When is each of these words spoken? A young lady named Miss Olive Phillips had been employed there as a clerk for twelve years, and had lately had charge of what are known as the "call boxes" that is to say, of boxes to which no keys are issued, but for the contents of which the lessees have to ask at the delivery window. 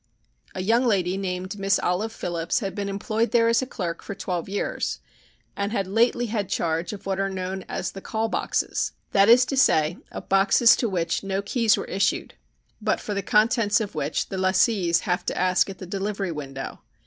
A 0.55 0.63
young 0.63 0.87
lady 0.87 1.15
named 1.15 1.59
Miss 1.59 1.77
Olive 1.77 2.11
Phillips 2.11 2.59
had 2.59 2.73
been 2.73 2.89
employed 2.89 3.29
there 3.29 3.47
as 3.47 3.61
a 3.61 3.67
clerk 3.67 4.01
for 4.01 4.15
twelve 4.15 4.49
years, 4.49 4.99
and 5.55 5.71
had 5.71 5.85
lately 5.85 6.25
had 6.25 6.49
charge 6.49 6.91
of 6.91 7.05
what 7.05 7.19
are 7.19 7.29
known 7.29 7.63
as 7.69 7.91
the 7.91 8.01
"call 8.01 8.27
boxes" 8.27 8.93
that 9.11 9.29
is 9.29 9.45
to 9.45 9.55
say, 9.55 9.99
of 10.11 10.27
boxes 10.27 10.75
to 10.77 10.89
which 10.89 11.23
no 11.23 11.43
keys 11.43 11.77
are 11.77 11.85
issued, 11.85 12.33
but 12.81 12.99
for 12.99 13.13
the 13.13 13.21
contents 13.21 13.79
of 13.79 13.93
which 13.93 14.29
the 14.29 14.39
lessees 14.39 15.01
have 15.01 15.23
to 15.27 15.37
ask 15.37 15.69
at 15.69 15.77
the 15.77 15.85
delivery 15.85 16.31
window. 16.31 16.79